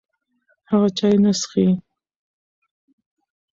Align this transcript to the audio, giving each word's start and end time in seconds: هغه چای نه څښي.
هغه 0.69 0.89
چای 0.97 1.15
نه 1.23 1.31
څښي. 1.39 1.67